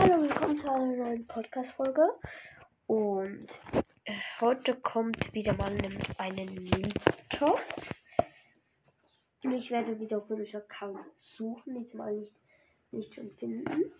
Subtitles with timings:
[0.00, 2.08] Hallo, willkommen zu einer neuen Podcast-Folge.
[2.86, 3.48] Und
[4.04, 5.76] äh, heute kommt wieder mal
[6.18, 7.88] ein, Mythos.
[9.42, 12.32] Und ich werde wieder komische Account suchen, diesmal nicht,
[12.92, 13.92] nicht schon finden.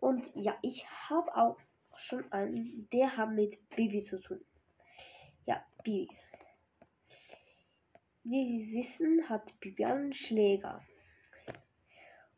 [0.00, 1.58] Und ja, ich habe auch
[1.96, 4.40] schon einen, der hat mit Bibi zu tun.
[5.44, 6.16] Ja, Bibi.
[8.24, 10.82] Wie wir wissen, hat Bibi einen Schläger.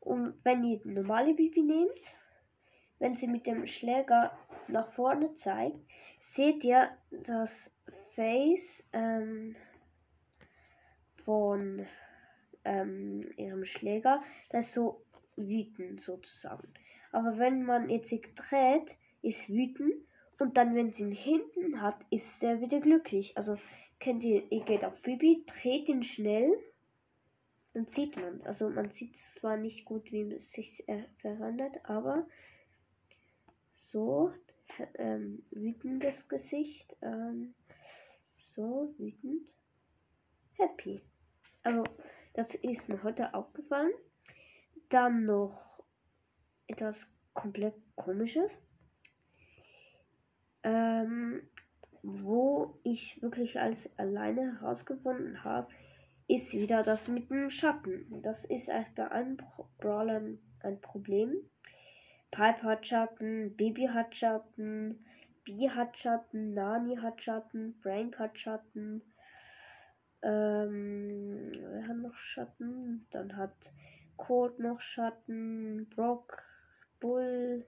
[0.00, 2.17] Und wenn ihr normale Bibi nehmt,
[2.98, 5.78] wenn sie mit dem Schläger nach vorne zeigt,
[6.20, 7.50] seht ihr das
[8.14, 9.56] Face ähm,
[11.24, 11.86] von
[12.64, 15.02] ähm, ihrem Schläger, das ist so
[15.36, 16.68] wütend sozusagen.
[17.12, 19.94] Aber wenn man jetzt sich dreht, ist wütend
[20.38, 23.36] und dann, wenn sie ihn hinten hat, ist er wieder glücklich.
[23.36, 23.58] Also
[23.98, 26.52] kennt ihr, ihr geht auf Bibi, dreht ihn schnell,
[27.74, 28.40] dann sieht man.
[28.42, 32.26] Also man sieht zwar nicht gut, wie es sich äh, verändert, aber
[33.90, 34.32] so
[34.94, 37.54] ähm, wütendes Gesicht, ähm,
[38.36, 39.48] so wütend,
[40.56, 41.00] happy.
[41.62, 41.84] Also
[42.34, 43.92] das ist mir heute aufgefallen.
[44.90, 45.82] Dann noch
[46.66, 48.50] etwas komplett komisches,
[50.62, 51.42] ähm,
[52.02, 55.68] wo ich wirklich als alleine herausgefunden habe,
[56.26, 58.22] ist wieder das mit dem Schatten.
[58.22, 59.42] Das ist bei allen
[59.78, 61.34] Brawlern ein Problem.
[62.30, 65.04] Pipe Baby hat Schatten,
[65.44, 69.02] B hat Schatten, Nani hat Schatten, Frank hat Schatten.
[70.22, 73.06] Ähm, wer hat noch Schatten?
[73.10, 73.72] Dann hat
[74.16, 76.42] Colt noch Schatten, Brock,
[77.00, 77.66] Bull,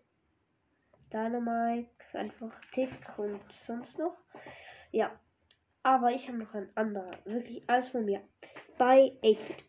[1.13, 4.17] Dynamite, einfach Tick und sonst noch.
[4.93, 5.19] Ja,
[5.83, 8.21] aber ich habe noch ein anderer, wirklich alles von mir.
[8.77, 9.65] Bei 8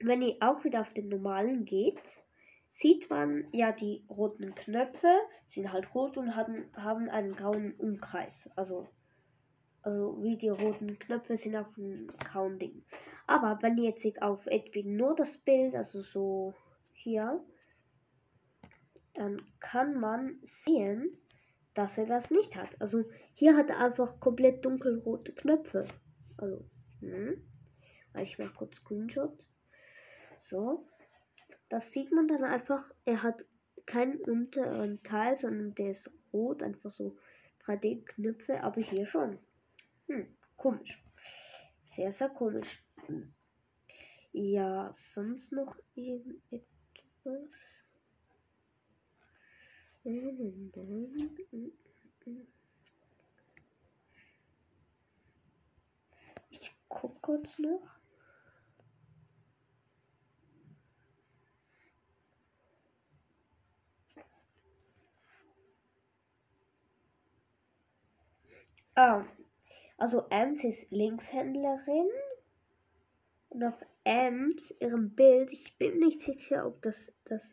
[0.00, 2.02] Wenn ihr auch wieder auf den normalen geht,
[2.78, 5.12] sieht man ja die roten Knöpfe,
[5.48, 8.48] sind halt rot und haben, haben einen grauen Umkreis.
[8.54, 8.88] Also,
[9.82, 12.84] also wie die roten Knöpfe sind auf dem grauen Ding.
[13.26, 16.54] Aber wenn jetzt auf Edwin nur das Bild, also so
[16.92, 17.44] hier,
[19.14, 21.18] dann kann man sehen,
[21.74, 22.70] dass er das nicht hat.
[22.80, 25.88] Also hier hat er einfach komplett dunkelrote Knöpfe.
[26.36, 26.64] Also,
[27.00, 27.42] hm.
[28.22, 29.44] Ich mache kurz Screenshot.
[30.40, 30.86] So
[31.68, 32.84] das sieht man dann einfach.
[33.04, 33.44] Er hat
[33.86, 37.16] keinen unteren Teil, sondern der ist rot, einfach so
[37.64, 39.38] 3D-Knöpfe, aber hier schon.
[40.06, 41.02] Hm, komisch.
[41.96, 42.82] Sehr, sehr komisch.
[44.32, 46.58] Ja, sonst noch irgendetwas?
[56.50, 57.97] Ich guck kurz noch.
[69.00, 69.24] Ah,
[69.96, 72.08] also Ems ist Linkshändlerin.
[73.48, 77.44] Und auf Ems, ihrem Bild, ich bin nicht sicher, ob das das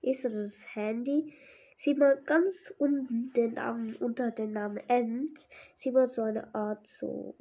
[0.00, 1.34] ist oder das Handy,
[1.78, 6.84] sieht man ganz unten den Namen, unter dem Namen Ems, sieht man so eine Art
[6.88, 7.36] so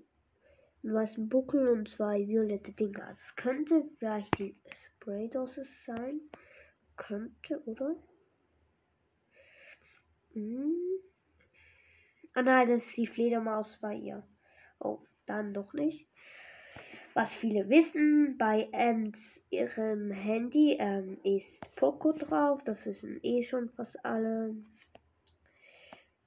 [0.83, 3.09] einen weißen Buckel und zwei violette Dinger.
[3.11, 4.55] Es könnte vielleicht die
[4.99, 6.21] Spraydose sein.
[6.95, 7.95] Könnte, oder?
[10.33, 10.75] Hm.
[12.37, 14.21] Ah nein, das ist die Fledermaus bei ihr.
[14.79, 16.07] Oh, dann doch nicht.
[17.15, 22.63] Was viele wissen, bei Ems ihrem Handy ähm, ist Poco drauf.
[22.63, 24.55] Das wissen eh schon fast alle.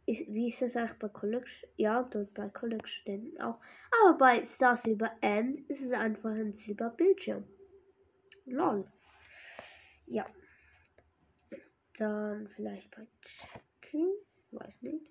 [0.04, 1.70] Ist, wie ist das eigentlich bei Collection?
[1.76, 3.60] Ja, dort bei Collection auch.
[4.02, 7.44] Aber bei Star Silver End ist es einfach ein Silberbildschirm.
[8.46, 8.84] Lol.
[10.06, 10.26] Ja.
[11.98, 14.08] Dann vielleicht bei Chicken.
[14.50, 15.06] Weiß nicht.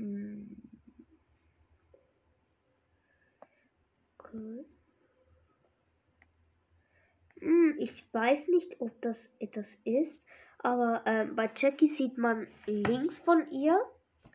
[0.00, 0.56] Hm.
[4.32, 4.64] Cool.
[7.40, 10.22] Hm, ich weiß nicht, ob das etwas ist,
[10.58, 13.80] aber ähm, bei Jackie sieht man links von ihr,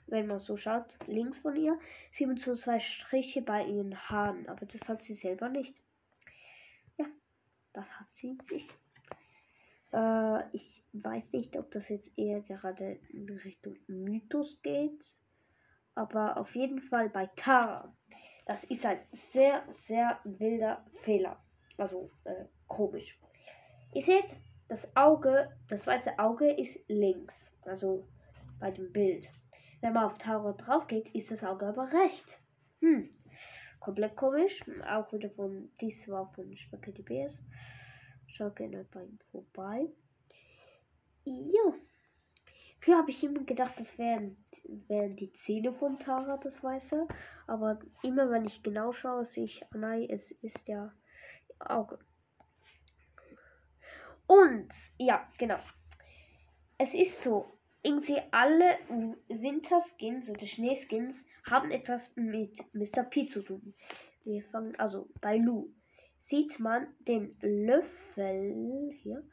[0.08, 1.80] wenn man so schaut, links von ihr,
[2.12, 5.76] sieht man so zwei Striche bei ihren Haaren, aber das hat sie selber nicht.
[6.98, 7.06] Ja,
[7.74, 8.74] das hat sie nicht.
[9.94, 15.06] Äh, ich weiß nicht, ob das jetzt eher gerade in Richtung Mythos geht
[15.96, 17.94] aber auf jeden Fall bei Tara.
[18.46, 19.00] Das ist ein
[19.32, 21.38] sehr, sehr wilder Fehler.
[21.78, 23.20] Also äh, komisch.
[23.94, 24.36] Ihr seht,
[24.68, 27.52] das Auge, das weiße Auge ist links.
[27.64, 28.08] Also
[28.60, 29.28] bei dem Bild.
[29.82, 32.40] Wenn man auf Tara drauf geht, ist das Auge aber rechts.
[32.82, 33.10] Hm.
[33.80, 34.60] Komplett komisch.
[34.88, 37.38] Auch wieder von, dies war von Spaghetti Bears.
[38.28, 39.88] Schaut gerne bei ihm vorbei.
[41.24, 41.74] Ja.
[42.86, 44.38] Früher habe ich immer gedacht, das wären,
[44.88, 47.08] wären die Zähne von Tara, das Weiße.
[47.48, 50.94] Aber immer wenn ich genau schaue, sehe ich, oh nein, es ist ja
[51.58, 51.98] Auge.
[54.28, 55.58] Und, ja, genau.
[56.78, 58.78] Es ist so, irgendwie alle
[59.30, 63.04] Winterskins oder Schneeskins haben etwas mit Mr.
[63.04, 63.74] P zu tun.
[64.26, 65.74] Wir fangen also bei Lou.
[66.20, 69.24] Sieht man den Löffel hier,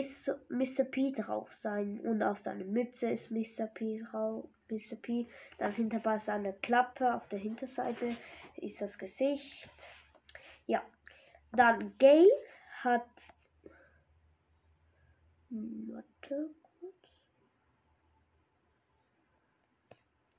[0.00, 0.84] ist Mr.
[0.84, 3.66] P drauf sein und auf seiner Mütze ist Mr.
[3.66, 4.48] P drauf.
[4.70, 4.96] Mr.
[4.96, 5.26] P.
[5.58, 8.16] Dann hinter bei seiner Klappe auf der Hinterseite
[8.56, 9.68] ist das Gesicht.
[10.66, 10.82] Ja.
[11.52, 12.26] Dann Gay
[12.82, 13.08] hat.
[15.50, 16.94] Warte kurz.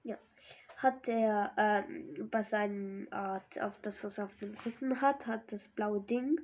[0.03, 0.17] Ja.
[0.77, 5.51] Hat er ähm, bei seinem Art auf das, was er auf dem Rücken hat, hat
[5.51, 6.39] das blaue Ding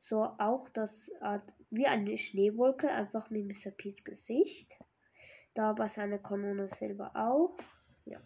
[0.00, 3.70] so auch das Art wie eine Schneewolke, einfach mit Mr.
[3.70, 4.72] P's Gesicht.
[5.54, 7.56] Da bei seiner Kanone selber auch.
[8.04, 8.20] Ja.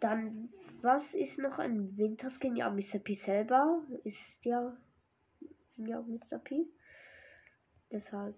[0.00, 0.48] Dann,
[0.80, 2.56] was ist noch ein Winterskin?
[2.56, 2.98] Ja, Mr.
[2.98, 4.76] P selber ist ja,
[5.76, 6.38] ja Mr.
[6.38, 6.66] P.
[7.90, 8.36] Deshalb,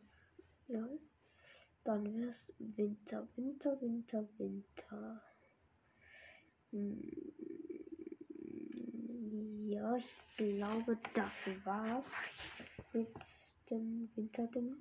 [0.69, 0.89] ja.
[1.85, 5.23] Dann wäre es Winter, Winter, Winter, Winter.
[6.73, 7.01] Hm.
[9.33, 12.11] Ja, ich glaube, das war's
[12.93, 13.09] mit
[13.69, 14.77] dem Winterding.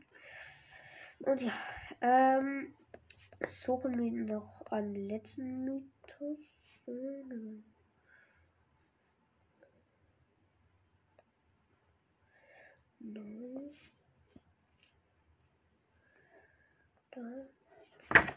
[1.20, 1.54] Und ja,
[2.02, 2.76] ähm,
[3.48, 6.40] suchen wir noch einen letzten Mythos.
[13.00, 13.76] Nein.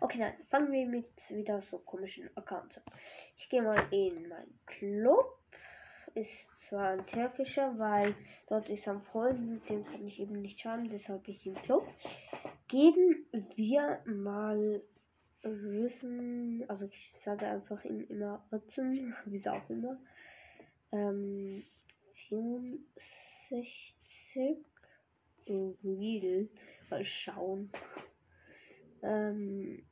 [0.01, 2.85] Okay, dann fangen wir mit wieder so komischen Accounts an.
[3.37, 5.39] Ich gehe mal in meinen Club.
[6.19, 8.13] Ist zwar ein türkischer, weil
[8.49, 11.87] dort ist ein Freund, mit dem kann ich eben nicht schauen, deshalb ich im Club.
[12.67, 13.25] Geben
[13.55, 14.83] wir mal
[15.45, 19.97] Rissen, also ich sage einfach immer Ritzen, wie auch immer.
[20.91, 21.63] Ähm,
[22.29, 23.95] 64
[25.47, 26.49] Real,
[26.91, 27.71] mal schauen.
[29.03, 29.85] Ähm,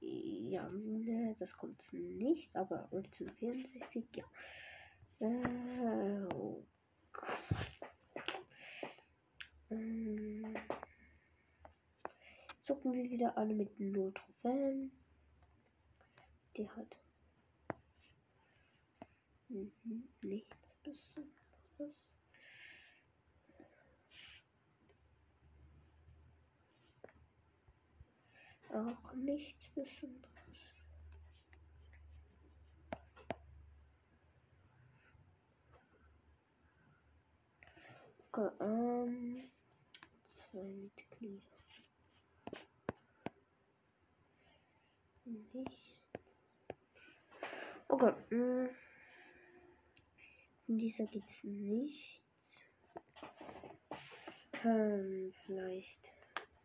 [0.00, 4.24] ja, ne, das kommt nicht, aber Ritzen 64, ja.
[5.18, 6.62] Äh, oh.
[9.70, 10.56] ähm,
[12.66, 14.12] Zucken wir wieder alle mit null.
[16.56, 16.96] Die hat
[19.48, 21.96] mhm, nichts Besonderes.
[28.70, 30.35] Auch nichts Besonderes.
[38.36, 39.50] Okay, ähm,
[40.36, 41.42] zwei Mitglieder.
[45.24, 45.96] Nicht.
[47.88, 48.68] Okay, mh.
[50.66, 52.20] Von dieser gibt's nichts.
[54.64, 55.98] Ähm, vielleicht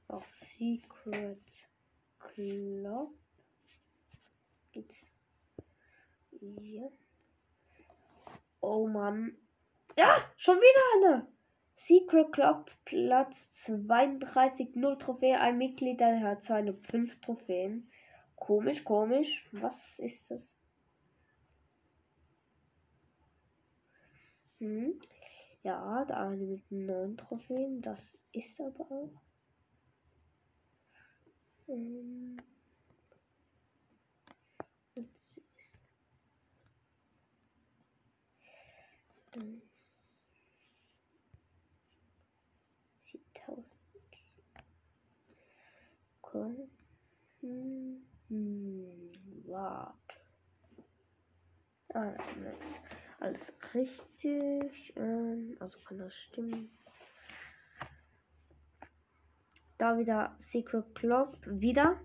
[0.09, 0.25] auch
[0.57, 1.39] Secret
[2.19, 3.13] Club.
[4.73, 4.97] Gibt's
[6.37, 6.91] hier.
[8.59, 9.37] Oh Mann.
[9.95, 11.40] Ja, schon wieder eine.
[11.85, 17.89] Secret Club Platz 32, 0 Trophäe, ein Mitglied, der hat 205 Trophäen.
[18.35, 19.47] Komisch, komisch.
[19.51, 20.41] Was ist das?
[24.59, 24.99] Hm.
[25.63, 29.21] Ja, der eine mit 9 Trophäen, das ist aber auch.
[31.67, 32.37] Hm.
[39.33, 39.70] Hm.
[46.33, 46.69] Okay.
[47.41, 48.01] Hm.
[48.29, 49.11] Hm,
[49.45, 50.15] warte.
[51.93, 52.55] Ah, nein,
[53.19, 53.41] alles
[53.73, 54.93] richtig.
[54.95, 56.69] Ähm, also kann das stimmen.
[59.77, 61.37] Da wieder Secret Club.
[61.45, 61.99] Wieder.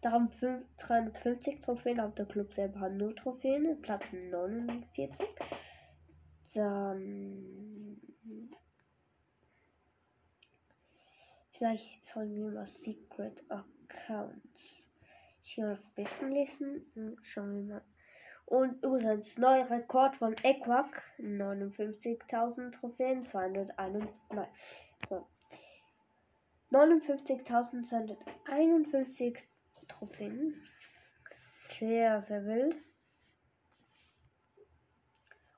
[0.00, 0.30] Da haben
[0.78, 3.82] 350 Trophäen, aber der Club selber hat 0 Trophäen.
[3.82, 5.10] Platz 49.
[6.54, 8.00] Dann.
[11.58, 14.76] Vielleicht sollen wir mal Secret Accounts.
[15.42, 16.88] Ich will auf besten lesen.
[16.94, 17.82] Hm, schauen wir mal.
[18.46, 21.02] Und übrigens, neuer Rekord von Equac.
[21.18, 24.06] 59.000 Trophäen, 201.
[24.30, 24.46] Nein.
[25.08, 25.26] So.
[26.70, 29.36] 59.251
[29.88, 30.62] Trophäen.
[31.76, 32.76] Sehr, sehr wild.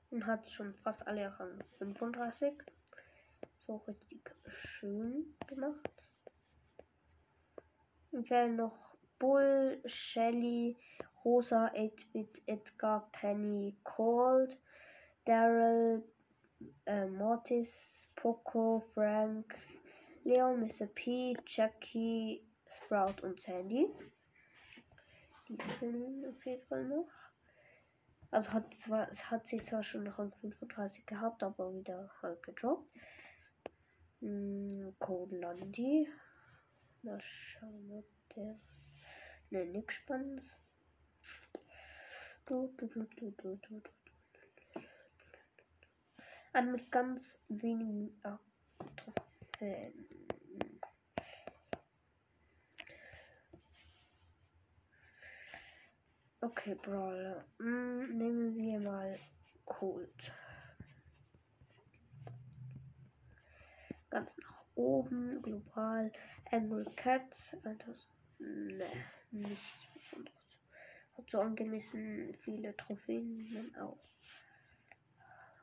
[0.09, 2.55] Und hat schon fast alle Rang 35.
[3.71, 5.89] so richtig schön gemacht.
[8.11, 8.77] Und fehlen noch
[9.17, 10.77] Bull, Shelly,
[11.23, 14.57] Rosa, 8-Bit, Edgar, Penny, Cold,
[15.25, 16.03] Daryl,
[16.85, 17.71] äh, Mortis,
[18.15, 19.55] Poco, Frank,
[20.25, 20.87] Leon, Mr.
[20.87, 23.87] P, Jackie, Sprout und Sandy.
[25.47, 27.09] Die fehlen auf jeden Fall noch.
[28.31, 32.89] Also hat zwar hat sie zwar schon Rang 35 gehabt, aber wieder halt gedroppt.
[34.21, 36.07] Hm, Code Landi.
[37.01, 38.59] Mal schauen, ob der.
[39.49, 40.45] Ne, nix Spannendes.
[42.45, 43.91] Du, du, du, du, du, du, du.
[46.53, 48.21] An mit ganz wenigen
[48.97, 50.07] Trophäen.
[56.41, 57.45] Okay, Brawler.
[57.57, 59.19] Hm, nehmen wir mal
[59.65, 60.09] Cold.
[64.11, 66.11] Ganz nach oben, global.
[66.51, 67.57] Emerald Cats.
[67.63, 67.95] Alter,
[68.37, 68.85] ne,
[69.31, 70.37] nichts Besonderes.
[71.17, 73.99] Hat so angemessen viele Trophäen dann auch.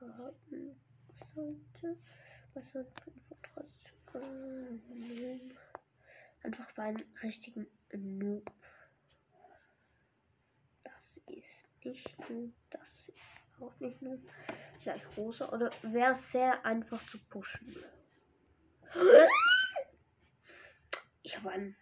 [0.00, 0.76] Haben
[1.34, 1.96] sollte.
[2.54, 3.88] Was soll 35
[6.42, 8.50] Einfach bei einem richtigen Noob
[11.30, 14.18] ist nicht nur, das ist auch nicht nur
[14.82, 15.48] gleich rosa.
[15.50, 17.76] Oder wäre sehr einfach zu pushen.
[21.22, 21.76] Ich habe einen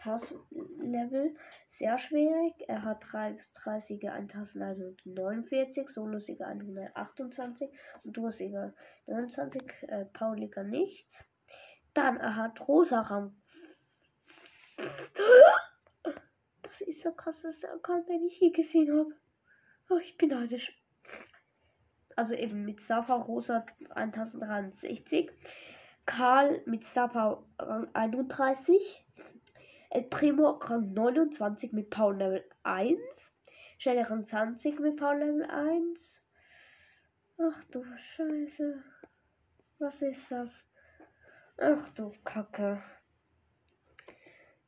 [0.05, 0.33] Hass
[0.79, 1.35] Level
[1.71, 2.53] sehr schwierig.
[2.67, 7.69] Er hat 3 bis 3 Siege 1149, Solo-Sieger 128
[8.03, 8.73] und Duo-Sieger
[9.07, 11.17] 29, äh, Pauliger nichts.
[11.93, 13.35] Dann er hat rosa Rang.
[16.61, 19.13] Das ist der krasseste Account, den ich je gesehen habe.
[19.89, 20.73] Oh, ich bin neidisch
[22.15, 25.31] also eben mit Sapa Rosa 1063,
[26.05, 29.04] Karl mit Sapa Rang 31,
[29.95, 32.99] El Primo Rang 29 mit Paul Level 1,
[33.77, 36.21] Shelly Rang 20 mit Paul Level 1.
[37.37, 38.83] Ach du Scheiße.
[39.79, 40.51] Was ist das?
[41.59, 42.83] Ach du Kacke.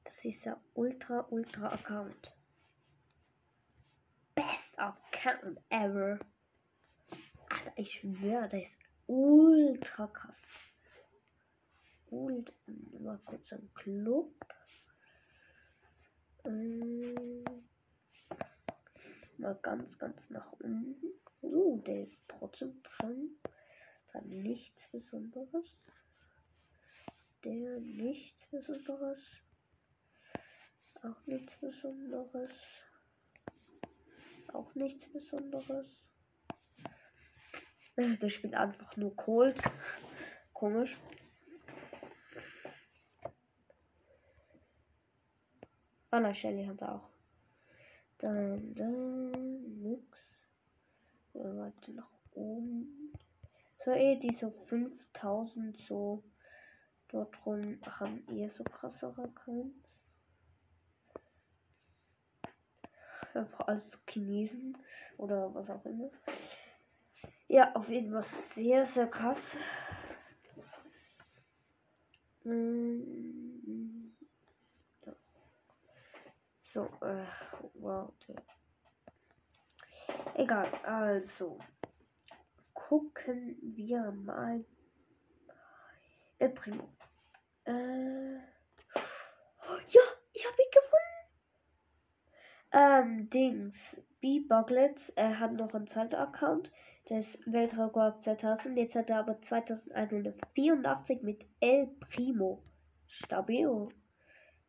[0.05, 2.31] Das ist ja ultra, ultra Account.
[4.33, 6.19] Best Account ever.
[7.49, 10.41] Alter, ich schwöre, das ist ultra krass.
[12.11, 12.53] Und
[13.01, 14.31] mal kurz ein Club.
[16.47, 17.43] Ähm,
[19.37, 20.95] mal ganz, ganz nach unten.
[21.41, 23.31] Uh, der ist trotzdem dran.
[24.13, 25.75] Dann nichts Besonderes.
[27.43, 29.19] Der nichts Besonderes.
[31.03, 32.51] Auch nichts Besonderes.
[34.53, 35.87] Auch nichts Besonderes.
[37.97, 39.61] Der spielt einfach nur Cold.
[40.53, 40.95] Komisch.
[46.17, 47.11] Ah, na, Shelly hat auch.
[48.17, 50.17] Dann, dann, nix.
[51.35, 53.13] Ja, warte, nach oben.
[53.85, 56.23] So, eh, diese 5000 so.
[57.09, 59.83] Dort rum haben ihr so krassere Grenzen.
[63.35, 64.75] Einfach als Chinesen
[65.17, 66.09] oder was auch immer.
[67.47, 69.55] Ja, auf jeden Fall sehr, sehr krass.
[72.43, 73.46] Mm,
[76.73, 77.25] so, äh,
[77.75, 78.35] warte.
[80.35, 81.59] Egal, also.
[82.73, 84.63] Gucken wir mal.
[86.39, 86.89] El Primo.
[87.65, 88.35] Äh.
[89.89, 90.01] Ja,
[90.33, 91.17] ich habe ihn gefunden.
[92.71, 93.97] Ähm, Dings.
[94.19, 96.71] B-Buglets, er hat noch einen Zeit-Account
[97.09, 98.77] des Weltrekord 2000.
[98.77, 102.61] Jetzt hat er aber 2184 mit El Primo.
[103.05, 103.89] Stabil.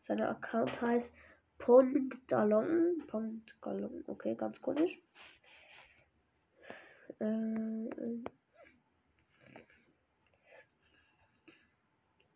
[0.07, 1.13] Sein Account heißt
[1.59, 3.07] Pongdalong.
[3.07, 4.05] Pongdalong.
[4.07, 4.99] Okay, ganz komisch.
[7.21, 7.89] Äh,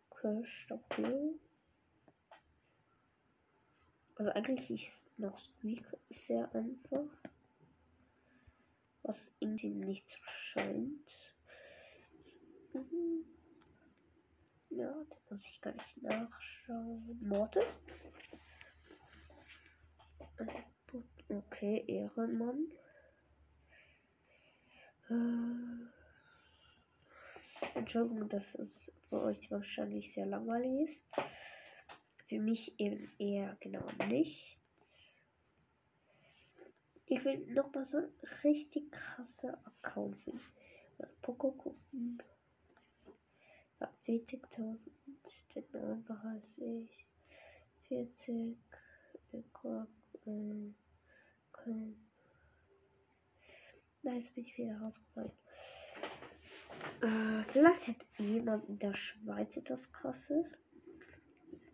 [0.09, 1.39] okay, stabil.
[4.15, 5.85] Also eigentlich ist noch Squeak
[6.27, 7.07] sehr einfach
[9.03, 11.09] was irgendwie nicht so scheint.
[12.73, 13.25] Mhm.
[14.69, 17.19] Ja, den muss ich gar nicht nachschauen.
[17.21, 17.63] Mortis?
[21.29, 22.71] Okay, Ehrenmann.
[25.09, 25.83] Äh,
[27.75, 31.01] Entschuldigung, dass es für euch wahrscheinlich sehr langweilig ist.
[32.27, 34.57] Für mich eben eher genau nichts.
[37.05, 38.09] Ich will noch mal so ein
[38.43, 40.41] richtig krasser Account finden.
[41.21, 42.21] Poco gucken.
[43.79, 44.77] Ja, 40.000.
[45.55, 47.05] Den Namen heiße ich.
[47.87, 48.57] 40.
[49.31, 49.87] Ekor.
[50.25, 50.75] Ähm,
[51.51, 52.09] Köln.
[54.01, 55.31] Nice, bin ich wieder rausgefallen.
[57.01, 60.57] Äh, vielleicht hat jemand in der Schweiz etwas krasses.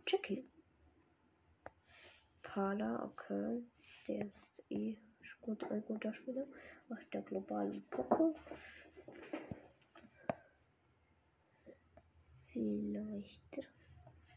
[0.08, 0.48] Jackie.
[2.44, 3.64] Pala, okay.
[4.08, 4.98] Der ist eh
[5.42, 6.48] gut, ein guter Spieler.
[6.90, 8.34] Aus der globalen Poker.
[12.48, 13.70] Vielleicht.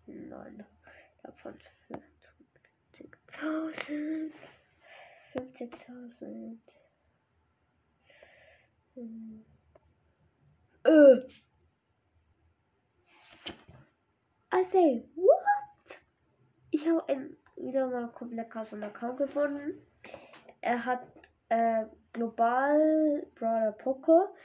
[0.07, 0.67] Nein.
[1.23, 1.59] Davon
[3.43, 4.31] 50.000.
[5.35, 6.59] 50.000.
[8.95, 9.45] Hm.
[10.85, 11.23] Äh.
[14.55, 15.99] I say, what?
[16.71, 19.81] Ich habe wieder mal komplett krassen Account gefunden.
[20.61, 21.01] Er hat
[21.49, 24.37] äh, global Brawler Poco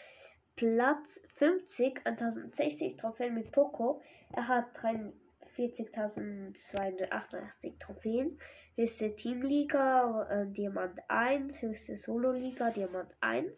[0.55, 4.01] Platz 50 an 1060 Trophäen mit Poco.
[4.33, 8.39] Er hat 43.288 Trophäen.
[8.79, 13.51] Höchste Teamliga äh, Diamant 1, höchste Solo-Liga Diamant 1.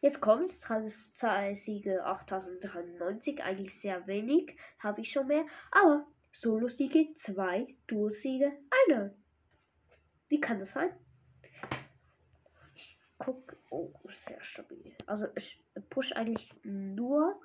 [0.00, 5.44] Jetzt kommt es, Siege 8093, eigentlich sehr wenig, habe ich schon mehr.
[5.72, 8.50] Aber Solo-Siege 2, Duo-Siege
[8.88, 9.12] 1.
[10.28, 10.88] Wie kann das sein?
[12.74, 13.92] Ich guck, oh,
[14.26, 14.96] sehr stabil.
[15.04, 17.38] Also ich push eigentlich nur,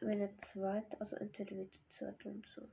[0.00, 2.66] wenn er zweit, also entweder mit zweit und so.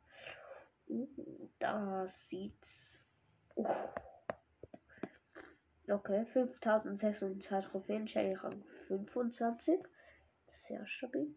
[0.87, 2.96] Uh, da sieht's
[5.89, 9.79] Okay, 5602 Trophäen, Shelly Rang 25.
[10.67, 11.33] Sehr stabil.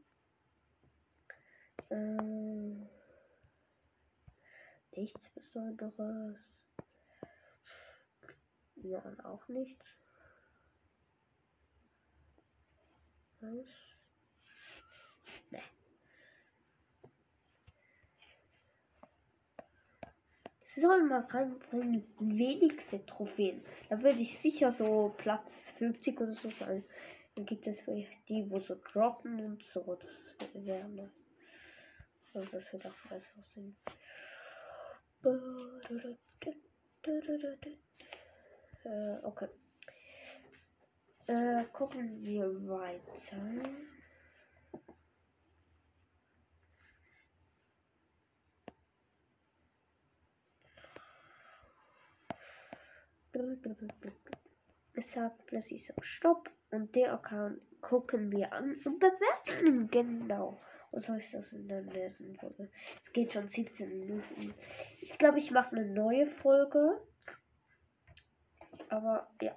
[1.90, 2.88] Ähm,
[4.92, 6.36] nichts Besonderes.
[8.76, 9.84] Ja, auch nichts.
[13.40, 13.99] Was?
[20.76, 23.62] Sollen mal reinbringen, wenigste Trophäen.
[23.88, 26.84] Da würde ich sicher so Platz 50 oder so sein.
[27.34, 29.98] Dann gibt es vielleicht die, wo so droppen und so.
[30.00, 31.10] Das wäre das.
[32.34, 33.76] Also das wird auch besser Sinn.
[38.84, 39.48] Äh, okay.
[41.26, 43.36] Äh, gucken wir weiter.
[54.94, 60.60] Es sagt plötzlich so Stopp und der Account gucken wir an und bewerten ihn genau.
[60.92, 62.68] Was soll ich das in der nächsten Folge?
[63.04, 64.54] Es geht schon 17 Minuten.
[65.00, 67.00] Ich glaube, ich mache eine neue Folge.
[68.88, 69.56] Aber ja.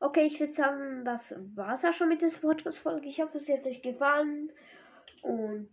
[0.00, 3.08] Okay, ich würde sagen, das war es ja schon mit dieser Podcast-Folge.
[3.08, 4.50] Ich hoffe, es hat euch gefallen.
[5.22, 5.68] Und